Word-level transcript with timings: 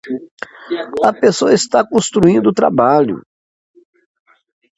A 1.09 1.13
pessoa 1.13 1.53
está 1.53 1.87
construindo 1.87 2.47
o 2.49 2.53
trabalho. 2.59 3.21